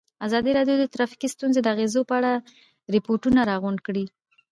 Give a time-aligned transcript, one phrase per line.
[0.27, 2.31] ازادي راډیو د ټرافیکي ستونزې د اغېزو په اړه
[2.95, 4.05] ریپوټونه راغونډ کړي.